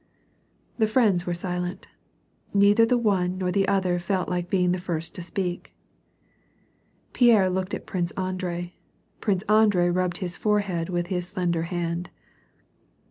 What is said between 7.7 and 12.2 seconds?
at Prince Andrei; Prince Andrei rubbed his forehead with his slender hand.